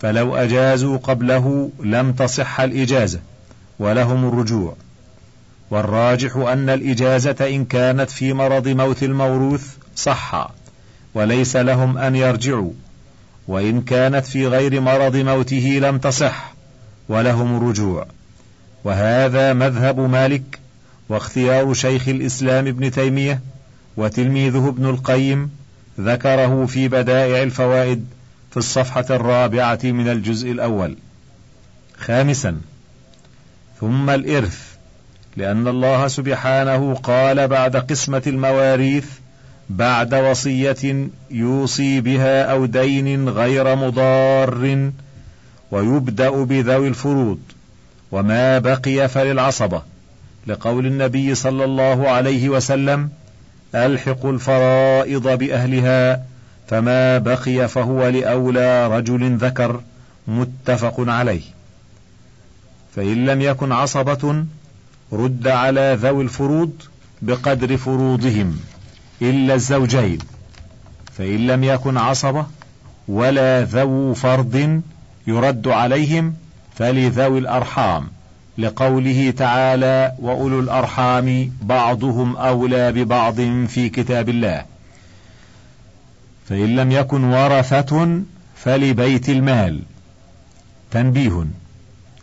فلو 0.00 0.36
أجازوا 0.36 0.98
قبله 0.98 1.70
لم 1.84 2.12
تصح 2.12 2.60
الإجازة 2.60 3.20
ولهم 3.78 4.28
الرجوع. 4.28 4.76
والراجح 5.70 6.36
أن 6.36 6.70
الإجازة 6.70 7.36
إن 7.40 7.64
كانت 7.64 8.10
في 8.10 8.32
مرض 8.32 8.68
موت 8.68 9.02
الموروث 9.02 9.76
صح 9.96 10.50
وليس 11.14 11.56
لهم 11.56 11.98
أن 11.98 12.16
يرجعوا 12.16 12.72
وإن 13.48 13.82
كانت 13.82 14.26
في 14.26 14.46
غير 14.46 14.80
مرض 14.80 15.16
موته 15.16 15.78
لم 15.82 15.98
تصح 15.98 16.54
ولهم 17.08 17.56
الرجوع 17.56 18.06
وهذا 18.84 19.52
مذهب 19.52 20.00
مالك 20.00 20.58
واختيار 21.08 21.74
شيخ 21.74 22.08
الإسلام 22.08 22.66
ابن 22.66 22.90
تيمية 22.90 23.40
وتلميذه 23.96 24.68
ابن 24.68 24.86
القيم 24.86 25.50
ذكره 26.00 26.66
في 26.66 26.88
بدائع 26.88 27.42
الفوائد 27.42 28.06
في 28.50 28.56
الصفحة 28.56 29.04
الرابعة 29.10 29.78
من 29.84 30.08
الجزء 30.08 30.50
الأول. 30.50 30.96
خامسا 31.96 32.60
ثم 33.80 34.10
الإرث. 34.10 34.67
لأن 35.38 35.68
الله 35.68 36.08
سبحانه 36.08 36.94
قال 36.94 37.48
بعد 37.48 37.76
قسمة 37.76 38.22
المواريث 38.26 39.06
بعد 39.70 40.14
وصية 40.14 41.08
يوصي 41.30 42.00
بها 42.00 42.42
أو 42.52 42.66
دين 42.66 43.28
غير 43.28 43.76
مضار 43.76 44.90
ويبدأ 45.70 46.30
بذوي 46.30 46.88
الفروض 46.88 47.38
وما 48.12 48.58
بقي 48.58 49.08
فللعصبة 49.08 49.82
لقول 50.46 50.86
النبي 50.86 51.34
صلى 51.34 51.64
الله 51.64 52.08
عليه 52.08 52.48
وسلم 52.48 53.10
الحقوا 53.74 54.32
الفرائض 54.32 55.38
بأهلها 55.38 56.22
فما 56.68 57.18
بقي 57.18 57.68
فهو 57.68 58.08
لأولى 58.08 58.86
رجل 58.86 59.36
ذكر 59.36 59.80
متفق 60.28 60.94
عليه 60.98 61.42
فإن 62.96 63.26
لم 63.26 63.40
يكن 63.40 63.72
عصبة 63.72 64.44
رد 65.12 65.48
على 65.48 65.98
ذوي 66.00 66.22
الفروض 66.22 66.72
بقدر 67.22 67.76
فروضهم 67.76 68.58
إلا 69.22 69.54
الزوجين 69.54 70.18
فإن 71.18 71.46
لم 71.46 71.64
يكن 71.64 71.96
عصبة 71.96 72.46
ولا 73.08 73.64
ذو 73.64 74.14
فرض 74.14 74.82
يرد 75.26 75.68
عليهم 75.68 76.34
فلذوي 76.74 77.38
الأرحام 77.38 78.08
لقوله 78.58 79.30
تعالى 79.30 80.12
وأولو 80.18 80.60
الأرحام 80.60 81.52
بعضهم 81.62 82.36
أولى 82.36 82.92
ببعض 82.92 83.40
في 83.66 83.88
كتاب 83.88 84.28
الله. 84.28 84.64
فإن 86.48 86.76
لم 86.76 86.92
يكن 86.92 87.24
ورثة 87.24 88.20
فلبيت 88.56 89.28
المال. 89.28 89.82
تنبيه 90.90 91.46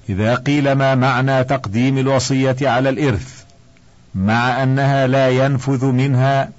إذا 0.09 0.35
قيل 0.35 0.71
ما 0.71 0.95
معنى 0.95 1.43
تقديم 1.43 1.97
الوصية 1.97 2.55
على 2.61 2.89
الإرث 2.89 3.43
مع 4.15 4.63
أنها 4.63 5.07
لا 5.07 5.29
ينفذ 5.29 5.85
منها 5.85 6.49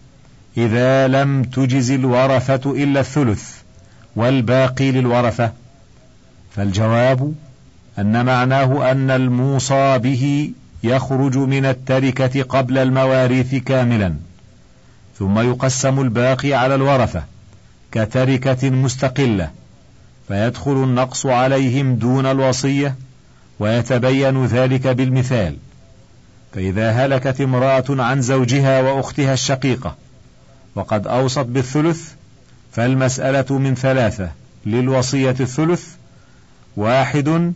إذا 0.57 1.09
لم 1.09 1.43
تجز 1.43 1.91
الورثة 1.91 2.71
إلا 2.71 3.01
الثلث 3.01 3.51
والباقي 4.17 4.91
للورثة. 4.91 5.53
فالجواب 6.57 7.35
أن 7.99 8.25
معناه 8.25 8.91
أن 8.91 9.11
الموصى 9.11 9.99
به 9.99 10.51
يخرج 10.85 11.39
من 11.39 11.65
التركة 11.65 12.43
قبل 12.43 12.79
المواريث 12.79 13.55
كاملا 13.55 14.15
ثم 15.19 15.39
يقسم 15.39 16.01
الباقي 16.01 16.53
على 16.55 16.75
الورثة 16.75 17.25
كتركة 17.93 18.71
مستقلة 18.71 19.51
فيدخل 20.29 20.73
النقص 20.73 21.27
عليهم 21.27 21.95
دون 21.95 22.27
الوصية 22.27 22.95
ويتبين 23.59 24.47
ذلك 24.47 24.87
بالمثال 24.87 25.57
فإذا 26.53 26.91
هلكت 26.91 27.41
امرأة 27.41 27.85
عن 27.89 28.23
زوجها 28.23 28.81
وأختها 28.81 29.33
الشقيقة 29.33 29.97
وقد 30.75 31.07
أوصت 31.07 31.47
بالثلث 31.47 32.13
فالمسألة 32.73 33.59
من 33.59 33.75
ثلاثة 33.75 34.31
للوصية 34.67 35.37
الثلث 35.41 35.87
واحد 36.77 37.53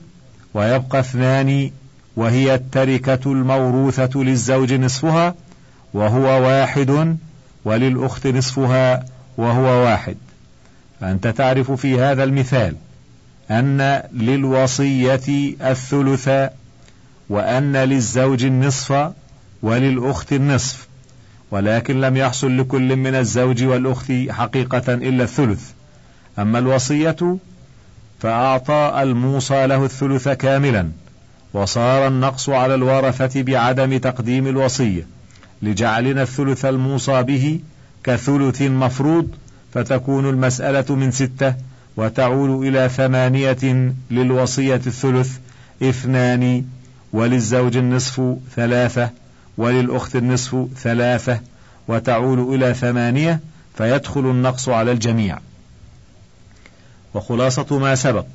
ويبقى 0.54 1.00
اثنان 1.00 1.70
وهي 2.16 2.54
التركة 2.54 3.32
الموروثة 3.32 4.20
للزوج 4.22 4.72
نصفها 4.72 5.34
وهو 5.94 6.42
واحد 6.42 7.16
وللأخت 7.64 8.26
نصفها 8.26 9.04
وهو 9.36 9.84
واحد. 9.84 10.16
فأنت 11.00 11.26
تعرف 11.26 11.70
في 11.72 12.00
هذا 12.00 12.24
المثال 12.24 12.76
أن 13.50 14.02
للوصية 14.12 15.54
الثلث 15.60 16.30
وأن 17.28 17.76
للزوج 17.76 18.44
النصف 18.44 19.12
وللأخت 19.62 20.32
النصف 20.32 20.88
ولكن 21.50 22.00
لم 22.00 22.16
يحصل 22.16 22.58
لكل 22.58 22.96
من 22.96 23.14
الزوج 23.14 23.64
والأخت 23.64 24.12
حقيقة 24.30 24.94
إلا 24.94 25.24
الثلث. 25.24 25.70
أما 26.38 26.58
الوصية 26.58 27.38
فأعطى 28.20 29.02
الموصى 29.02 29.66
له 29.66 29.84
الثلث 29.84 30.28
كاملا 30.28 30.88
وصار 31.52 32.06
النقص 32.06 32.48
على 32.48 32.74
الورثة 32.74 33.42
بعدم 33.42 33.98
تقديم 33.98 34.46
الوصية 34.46 35.06
لجعلنا 35.62 36.22
الثلث 36.22 36.64
الموصى 36.64 37.22
به 37.22 37.60
كثلث 38.04 38.62
مفروض 38.62 39.28
فتكون 39.72 40.28
المسألة 40.28 40.94
من 40.94 41.10
ستة 41.10 41.54
وتعول 41.96 42.66
إلى 42.68 42.88
ثمانية 42.88 43.92
للوصية 44.10 44.74
الثلث 44.86 45.38
اثنان 45.82 46.64
وللزوج 47.12 47.76
النصف 47.76 48.36
ثلاثة 48.56 49.10
وللأخت 49.56 50.16
النصف 50.16 50.66
ثلاثة 50.76 51.40
وتعول 51.88 52.54
إلى 52.54 52.74
ثمانية 52.74 53.40
فيدخل 53.74 54.20
النقص 54.20 54.68
على 54.68 54.92
الجميع. 54.92 55.38
وخلاصة 57.14 57.78
ما 57.78 57.94
سبق 57.94 58.26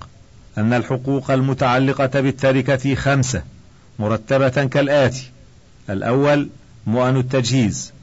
أن 0.58 0.74
الحقوق 0.74 1.32
المتعلقة 1.32 2.22
بالتركة 2.22 2.96
خمسة 2.96 3.44
مرتبة 4.00 4.50
كالآتي: 4.50 5.30
الأول 5.90 6.50
مؤن 6.88 7.18
التجهيز، 7.18 7.94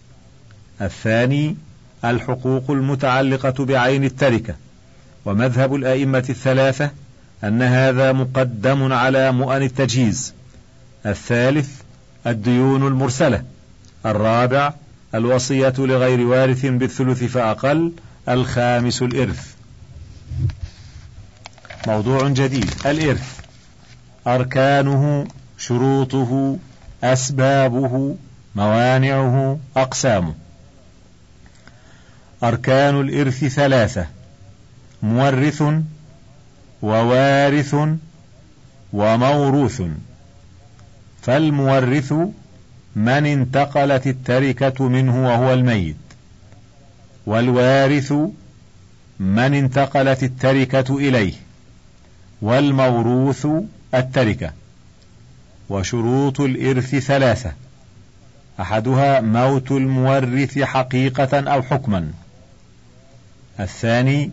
الثاني 0.81 1.57
الحقوق 2.05 2.71
المتعلقة 2.71 3.65
بعين 3.65 4.05
التركة، 4.05 4.55
ومذهب 5.25 5.75
الأئمة 5.75 6.25
الثلاثة 6.31 6.91
أن 7.45 7.63
هذا 7.63 8.13
مقدم 8.13 8.93
على 8.93 9.33
مؤن 9.33 9.63
التجهيز، 9.63 10.35
الثالث 11.07 11.71
الديون 12.27 12.87
المرسلة، 12.87 13.45
الرابع 14.07 14.75
الوصية 15.15 15.75
لغير 15.79 16.21
وارث 16.21 16.67
بالثلث 16.67 17.25
فأقل، 17.25 17.93
الخامس 18.29 19.03
الإرث. 19.03 19.55
موضوع 21.87 22.29
جديد. 22.29 22.71
الإرث. 22.87 23.41
أركانه 24.27 25.27
شروطه 25.59 26.59
أسبابه 27.05 28.17
موانعه 28.55 29.59
أقسامه. 29.77 30.35
أركان 32.43 33.01
الإرث 33.01 33.45
ثلاثة. 33.45 34.07
مورث 35.03 35.63
ووارث 36.83 37.77
وموروث. 38.93 39.83
فالمورث 41.23 42.13
من 42.97 43.27
انتقلت 43.27 44.07
التركة 44.07 44.89
منه 44.89 45.27
وهو 45.27 45.53
الميت. 45.53 45.97
والوارث 47.27 48.13
من 49.21 49.55
انتقلت 49.55 50.23
التركة 50.23 50.97
إليه. 50.99 51.33
والموروث 52.43 53.47
التركة. 53.95 54.53
وشروط 55.69 56.41
الإرث 56.41 56.95
ثلاثة. 56.95 57.53
أحدها 58.61 59.21
موت 59.21 59.73
المورث 59.73 60.59
حقيقة 60.59 61.41
أو 61.41 61.63
حكما. 61.63 62.11
الثاني 63.61 64.31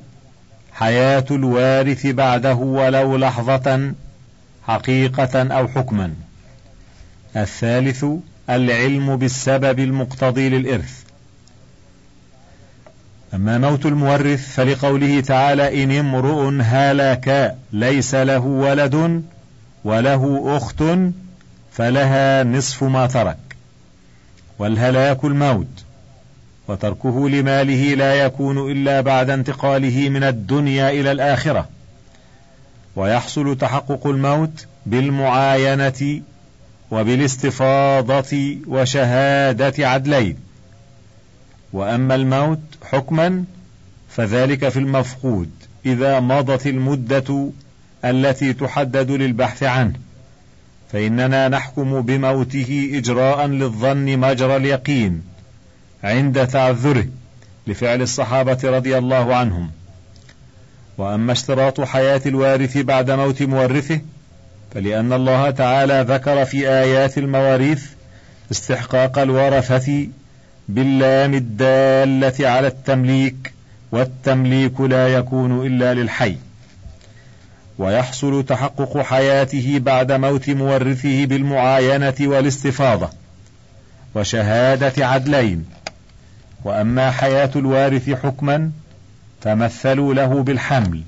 حياة 0.79 1.25
الوارث 1.31 2.07
بعده 2.07 2.55
ولو 2.55 3.17
لحظة 3.17 3.93
حقيقة 4.67 5.43
أو 5.43 5.67
حكما. 5.67 6.13
الثالث 7.35 8.05
العلم 8.49 9.15
بالسبب 9.15 9.79
المقتضي 9.79 10.49
للإرث. 10.49 11.03
أما 13.33 13.57
موت 13.57 13.85
المورث 13.85 14.53
فلقوله 14.53 15.21
تعالى 15.21 15.83
إن 15.83 15.91
امرؤ 15.91 16.61
هلك 16.61 17.55
ليس 17.73 18.15
له 18.15 18.39
ولد 18.39 19.23
وله 19.83 20.57
أخت 20.57 20.83
فلها 21.71 22.43
نصف 22.43 22.83
ما 22.83 23.07
ترك. 23.07 23.37
والهلاك 24.59 25.25
الموت. 25.25 25.83
وتركه 26.69 27.29
لماله 27.29 27.95
لا 27.95 28.13
يكون 28.13 28.71
إلا 28.71 29.01
بعد 29.01 29.29
انتقاله 29.29 30.09
من 30.09 30.23
الدنيا 30.23 30.89
إلى 30.89 31.11
الآخرة. 31.11 31.69
ويحصل 32.95 33.57
تحقق 33.57 34.07
الموت 34.07 34.65
بالمعاينة 34.85 36.21
وبالاستفاضة 36.91 38.57
وشهادة 38.67 39.89
عدلين. 39.89 40.37
وأما 41.73 42.15
الموت 42.15 42.59
حكما 42.83 43.43
فذلك 44.09 44.69
في 44.69 44.79
المفقود 44.79 45.49
إذا 45.85 46.19
مضت 46.19 46.67
المدة 46.67 47.49
التي 48.05 48.53
تحدد 48.53 49.11
للبحث 49.11 49.63
عنه. 49.63 49.93
فإننا 50.91 51.47
نحكم 51.47 52.01
بموته 52.01 52.91
إجراء 52.93 53.47
للظن 53.47 54.17
مجرى 54.17 54.55
اليقين. 54.55 55.21
عند 56.03 56.47
تعذره 56.47 57.05
لفعل 57.67 58.01
الصحابة 58.01 58.57
رضي 58.63 58.97
الله 58.97 59.35
عنهم. 59.35 59.71
وأما 60.97 61.31
اشتراط 61.31 61.81
حياة 61.81 62.21
الوارث 62.25 62.77
بعد 62.77 63.11
موت 63.11 63.41
مورثه 63.41 64.01
فلأن 64.73 65.13
الله 65.13 65.49
تعالى 65.49 66.05
ذكر 66.07 66.45
في 66.45 66.69
آيات 66.69 67.17
المواريث 67.17 67.85
استحقاق 68.51 69.19
الورثة 69.19 70.07
باللام 70.69 71.33
الدالة 71.33 72.49
على 72.49 72.67
التمليك 72.67 73.53
والتمليك 73.91 74.81
لا 74.81 75.07
يكون 75.07 75.65
إلا 75.65 75.93
للحي. 75.93 76.35
ويحصل 77.77 78.45
تحقق 78.45 78.97
حياته 78.97 79.79
بعد 79.79 80.11
موت 80.11 80.49
مورثه 80.49 81.25
بالمعاينة 81.25 82.15
والاستفاضة 82.21 83.09
وشهادة 84.15 85.07
عدلين. 85.07 85.65
وأما 86.63 87.11
حياة 87.11 87.49
الوارث 87.55 88.09
حكما 88.09 88.71
فمثلوا 89.41 90.13
له 90.13 90.43
بالحمل 90.43 91.01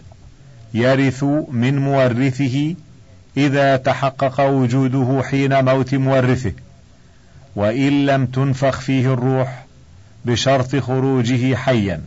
يرث 0.73 1.23
من 1.51 1.79
مورثه 1.79 2.75
إذا 3.37 3.77
تحقق 3.77 4.41
وجوده 4.41 5.23
حين 5.23 5.65
موت 5.65 5.95
مورثه 5.95 6.53
وإن 7.55 8.05
لم 8.05 8.25
تنفخ 8.25 8.79
فيه 8.79 9.13
الروح 9.13 9.65
بشرط 10.25 10.75
خروجه 10.75 11.55
حيا. 11.55 12.01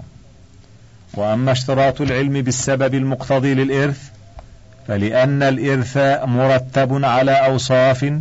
وأما 1.15 1.53
اشتراط 1.53 2.01
العلم 2.01 2.43
بالسبب 2.43 2.95
المقتضي 2.95 3.55
للإرث 3.55 4.11
فلأن 4.89 5.43
الإرث 5.43 5.97
مرتب 6.25 7.05
على 7.05 7.33
أوصاف 7.33 8.13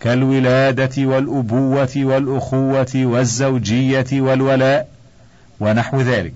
كالولادة 0.00 1.06
والأبوة 1.06 1.92
والأخوة 1.96 2.92
والزوجية 2.96 4.06
والولاء 4.12 4.88
ونحو 5.60 6.00
ذلك. 6.00 6.34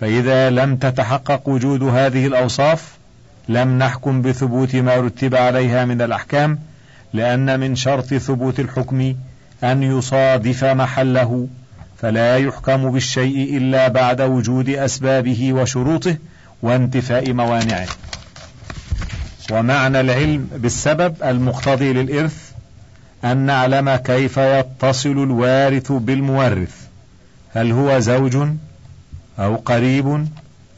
فإذا 0.00 0.50
لم 0.50 0.76
تتحقق 0.76 1.48
وجود 1.48 1.82
هذه 1.82 2.26
الأوصاف 2.26 2.98
لم 3.48 3.78
نحكم 3.78 4.22
بثبوت 4.22 4.76
ما 4.76 4.96
رتب 4.96 5.34
عليها 5.34 5.84
من 5.84 6.02
الأحكام 6.02 6.58
لأن 7.12 7.60
من 7.60 7.76
شرط 7.76 8.14
ثبوت 8.14 8.60
الحكم 8.60 9.14
أن 9.64 9.82
يصادف 9.82 10.64
محله 10.64 11.48
فلا 11.98 12.36
يحكم 12.36 12.90
بالشيء 12.90 13.56
إلا 13.56 13.88
بعد 13.88 14.20
وجود 14.20 14.68
أسبابه 14.68 15.52
وشروطه 15.52 16.16
وانتفاء 16.62 17.32
موانعه. 17.32 17.86
ومعنى 19.50 20.00
العلم 20.00 20.48
بالسبب 20.56 21.14
المقتضي 21.22 21.92
للإرث 21.92 22.49
أن 23.24 23.36
نعلم 23.36 23.96
كيف 23.96 24.36
يتصل 24.36 25.10
الوارث 25.10 25.92
بالمورث. 25.92 26.74
هل 27.54 27.72
هو 27.72 27.98
زوج 27.98 28.36
أو 29.38 29.56
قريب 29.56 30.26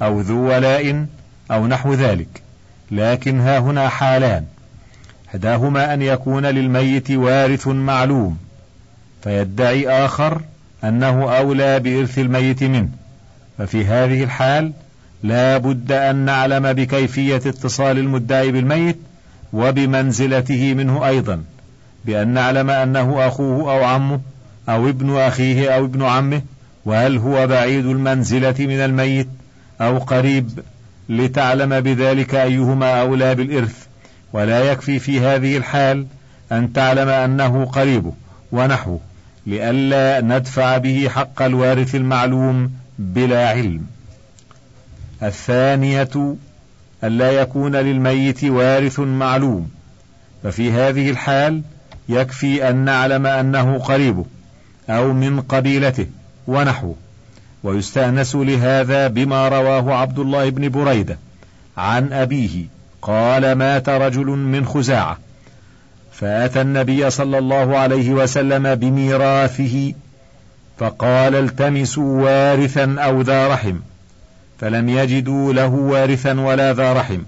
أو 0.03 0.21
ذو 0.21 0.49
ولاء 0.49 1.07
أو 1.51 1.67
نحو 1.67 1.95
ذلك. 1.95 2.43
لكن 2.91 3.41
ها 3.41 3.59
هنا 3.59 3.89
حالان. 3.89 4.45
إحداهما 5.29 5.95
أن 5.95 6.03
يكون 6.03 6.47
للميت 6.47 7.11
وارث 7.11 7.67
معلوم. 7.69 8.39
فيدعي 9.25 9.89
آخر 9.89 10.41
أنه 10.85 11.37
أولى 11.39 11.81
بإرث 11.81 12.19
الميت 12.19 12.65
منه. 12.65 12.89
ففي 13.59 13.85
هذه 13.85 14.25
الحال 14.25 14.73
لا 15.23 15.59
بد 15.59 15.93
أن 15.93 16.17
نعلم 16.17 16.73
بكيفية 16.73 17.37
اتصال 17.37 17.99
المدعي 17.99 18.53
بالميت 18.53 18.99
وبمنزلته 19.53 20.75
منه 20.75 21.09
أيضا. 21.09 21.45
بأن 22.05 22.29
نعلم 22.29 22.71
أنه 22.71 23.27
أخوه 23.27 23.73
أو 23.73 23.85
عمه 23.85 24.21
أو 24.69 24.89
ابن 24.89 25.17
أخيه 25.17 25.71
أو 25.77 25.85
ابن 25.85 26.03
عمه 26.03 26.43
وهل 26.85 27.19
هو 27.19 27.47
بعيد 27.47 27.87
المنزلة 27.87 28.55
من 28.59 28.81
الميت 28.81 29.29
أو 29.81 29.99
قريب 29.99 30.61
لتعلم 31.09 31.81
بذلك 31.81 32.35
أيهما 32.35 33.01
أولى 33.01 33.35
بالإرث؟ 33.35 33.87
ولا 34.33 34.73
يكفي 34.73 34.99
في 34.99 35.21
هذه 35.21 35.57
الحال 35.57 36.07
أن 36.53 36.73
تعلم 36.73 37.09
أنه 37.09 37.65
قريبه 37.65 38.13
ونحوه 38.53 39.01
لئلا 39.47 40.21
ندفع 40.21 40.79
به 40.79 41.09
حق 41.09 41.43
الوارث 41.43 41.95
المعلوم 41.95 42.73
بلا 42.99 43.49
علم. 43.49 43.87
الثانية 45.23 46.37
ألا 47.05 47.31
يكون 47.31 47.77
للميت 47.77 48.45
وارث 48.45 49.01
معلوم. 49.01 49.71
ففي 50.43 50.73
هذه 50.73 51.11
الحال 51.11 51.63
يكفي 52.09 52.69
أن 52.69 52.77
نعلم 52.77 53.27
أنه 53.27 53.79
قريبه 53.79 54.25
أو 54.91 55.13
من 55.13 55.41
قبيلته 55.41 56.07
ونحوه 56.47 56.95
ويستأنس 57.65 58.35
لهذا 58.35 59.09
بما 59.09 59.49
رواه 59.49 59.95
عبد 59.95 60.19
الله 60.19 60.51
بن 60.51 60.69
بريدة 60.69 61.19
عن 61.77 62.13
أبيه 62.13 62.65
قال 63.03 63.53
مات 63.53 63.89
رجل 63.89 64.27
من 64.27 64.67
خزاعة 64.67 65.19
فأتى 66.13 66.61
النبي 66.61 67.11
صلى 67.11 67.39
الله 67.39 67.79
عليه 67.79 68.11
وسلم 68.11 68.75
بميراثه 68.75 69.93
فقال 70.79 71.35
التمسوا 71.35 72.23
وارثا 72.23 72.97
أو 72.99 73.21
ذا 73.23 73.49
رحم 73.49 73.77
فلم 74.61 74.89
يجدوا 74.89 75.53
له 75.53 75.69
وارثا 75.69 76.41
ولا 76.41 76.73
ذا 76.73 76.93
رحم 76.93 77.23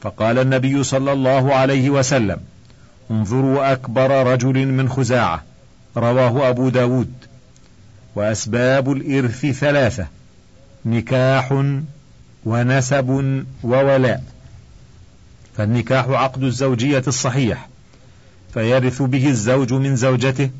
فقال 0.00 0.38
النبي 0.38 0.82
صلى 0.82 1.12
الله 1.12 1.54
عليه 1.54 1.90
وسلم 1.90 2.36
انظروا 3.10 3.72
أكبر 3.72 4.32
رجل 4.32 4.66
من 4.66 4.88
خزاعة 4.88 5.42
رواه 5.96 6.48
أبو 6.48 6.68
داود. 6.68 7.12
وأسباب 8.14 8.92
الإرث 8.92 9.46
ثلاثة 9.46 10.06
نكاح 10.86 11.64
ونسب 12.44 13.44
وولاء. 13.64 14.24
فالنكاح 15.56 16.08
عقد 16.08 16.42
الزوجية 16.42 17.02
الصحيح 17.06 17.68
فيرث 18.54 19.02
به 19.02 19.28
الزوج 19.28 19.72
من 19.72 19.96
زوجته 19.96 20.50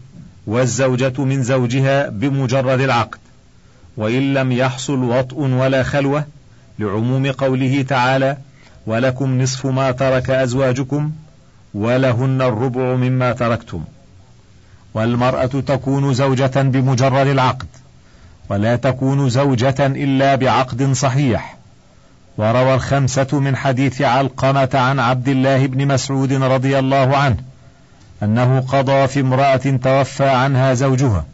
والزوجة 0.47 1.25
من 1.25 1.43
زوجها 1.43 2.09
بمجرد 2.09 2.81
العقد. 2.81 3.19
وإن 3.97 4.35
لم 4.35 4.53
يحصل 4.53 5.03
وطء 5.03 5.37
ولا 5.37 5.83
خلوة 5.83 6.25
لعموم 6.79 7.33
قوله 7.33 7.83
تعالى 7.83 8.37
ولكم 8.87 9.43
نصف 9.43 9.67
ما 9.67 9.91
ترك 9.91 10.31
أزواجكم 10.31 11.13
ولهن 11.75 12.43
الربع 12.43 12.95
مما 12.95 13.33
تركتم. 13.33 13.85
والمرأة 14.95 15.47
تكون 15.47 16.15
زوجة 16.15 16.63
بمجرد 16.63 17.27
العقد 17.27 17.67
ولا 18.49 18.77
تكون 18.77 19.29
زوجة 19.31 19.87
إلا 19.87 20.35
بعقد 20.35 20.93
صحيح. 20.93 21.57
وروى 22.39 22.75
الخمسة 22.75 23.27
من 23.33 23.57
حديث 23.57 24.03
علقمة 24.03 24.69
عن 24.75 25.01
عبد 25.01 25.29
الله 25.29 25.67
بن 25.67 25.87
مسعود 25.87 26.33
رضي 26.33 26.79
الله 26.79 27.17
عنه 27.17 27.37
أنه 28.23 28.61
قضى 28.61 29.07
في 29.09 29.21
امرأة 29.21 29.57
توفى 29.57 30.29
عنها 30.29 30.75
زوجها 30.75 31.25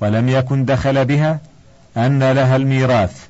ولم 0.00 0.28
يكن 0.28 0.64
دخل 0.64 1.04
بها 1.04 1.40
أن 1.96 2.32
لها 2.32 2.56
الميراث. 2.56 3.26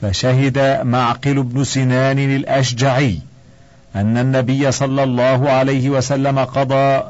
فشهد 0.00 0.80
معقل 0.82 1.42
بن 1.42 1.64
سنان 1.64 2.18
الأشجعي. 2.18 3.18
أن 3.96 4.18
النبي 4.18 4.72
صلى 4.72 5.02
الله 5.02 5.50
عليه 5.50 5.90
وسلم 5.90 6.38
قضى 6.38 7.02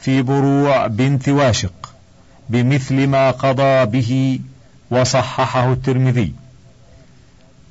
في 0.00 0.22
بروع 0.22 0.86
بنت 0.86 1.28
واشق 1.28 1.94
بمثل 2.48 3.06
ما 3.06 3.30
قضى 3.30 3.86
به 3.86 4.40
وصححه 4.90 5.72
الترمذي. 5.72 6.32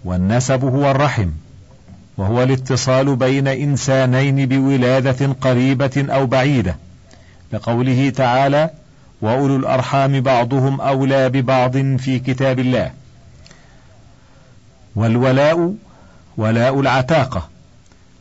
والنسب 0.06 0.64
هو 0.64 0.92
الرحم 0.92 1.30
وهو 2.18 2.44
الاتصال 2.44 3.16
بين 3.16 3.48
إنسانين 3.48 4.46
بولادة 4.46 5.34
قريبة 5.42 6.06
أو 6.10 6.26
بعيدة 6.26 6.76
لقوله 7.54 8.10
تعالى 8.10 8.70
وأولو 9.22 9.56
الأرحام 9.56 10.22
بعضهم 10.22 10.82
أولى 10.82 11.30
ببعض 11.30 11.78
في 11.78 12.20
كتاب 12.20 12.60
الله 12.60 12.92
والولاء 14.96 15.74
ولاء 16.38 16.80
العتاقة 16.80 17.50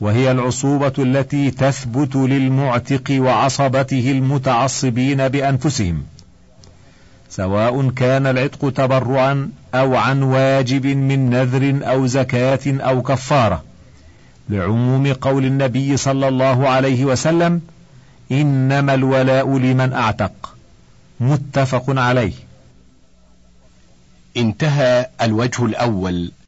وهي 0.00 0.30
العصوبة 0.30 0.92
التي 0.98 1.50
تثبت 1.50 2.16
للمعتق 2.16 3.04
وعصبته 3.10 4.10
المتعصبين 4.10 5.28
بأنفسهم، 5.28 6.02
سواء 7.30 7.88
كان 7.90 8.26
العتق 8.26 8.70
تبرعا 8.70 9.50
أو 9.74 9.96
عن 9.96 10.22
واجب 10.22 10.86
من 10.86 11.30
نذر 11.30 11.80
أو 11.90 12.06
زكاة 12.06 12.60
أو 12.66 13.02
كفارة، 13.02 13.64
لعموم 14.48 15.12
قول 15.12 15.44
النبي 15.44 15.96
صلى 15.96 16.28
الله 16.28 16.68
عليه 16.68 17.04
وسلم: 17.04 17.60
إنما 18.32 18.94
الولاء 18.94 19.58
لمن 19.58 19.92
أعتق، 19.92 20.56
متفق 21.20 21.84
عليه. 21.88 22.32
انتهى 24.36 25.06
الوجه 25.22 25.64
الأول 25.64 26.30